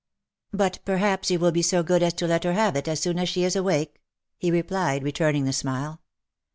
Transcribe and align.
"But 0.51 0.79
perhaps 0.83 1.29
you 1.29 1.37
will 1.37 1.51
be 1.51 1.61
so 1.61 1.83
good 1.83 2.01
as 2.01 2.15
to 2.15 2.25
let 2.25 2.43
her 2.43 2.53
have 2.53 2.75
it 2.75 2.87
as 2.87 2.99
soon 2.99 3.19
as 3.19 3.29
she 3.29 3.43
is 3.43 3.55
awake?" 3.55 4.01
he 4.39 4.49
replied, 4.49 5.03
returning 5.03 5.45
the 5.45 5.53
smile. 5.53 6.01